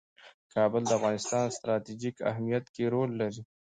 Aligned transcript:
کابل 0.53 0.81
د 0.87 0.91
افغانستان 0.97 1.43
په 1.47 1.53
ستراتیژیک 1.57 2.15
اهمیت 2.31 2.65
کې 2.73 2.83
رول 2.93 3.09
لري. 3.21 3.41